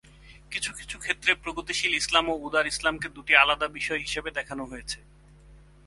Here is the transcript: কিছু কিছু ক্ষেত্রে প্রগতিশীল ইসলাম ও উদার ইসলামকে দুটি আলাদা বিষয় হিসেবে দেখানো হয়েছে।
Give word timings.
কিছু 0.51 0.71
কিছু 0.79 0.95
ক্ষেত্রে 0.99 1.31
প্রগতিশীল 1.43 1.93
ইসলাম 2.01 2.25
ও 2.29 2.35
উদার 2.47 2.65
ইসলামকে 2.67 3.07
দুটি 3.15 3.33
আলাদা 3.35 3.67
বিষয় 3.77 3.99
হিসেবে 3.99 4.29
দেখানো 4.37 4.63
হয়েছে। 4.65 4.99